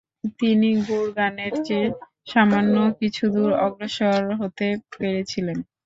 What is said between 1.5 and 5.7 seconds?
চেয়ে সামান্য কিছুদূর অগ্রসর হতে পেরেছিলেন।